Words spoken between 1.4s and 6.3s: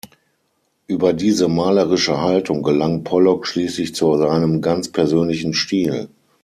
malerische Haltung gelang Pollock schließlich zu seinem ganz persönlichen Stil.